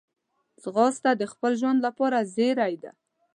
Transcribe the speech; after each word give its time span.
ځغاسته 0.61 1.09
د 1.15 1.23
خپل 1.31 1.51
ژوند 1.61 1.79
لپاره 1.87 2.17
زېری 2.33 2.75
ده 2.83 2.91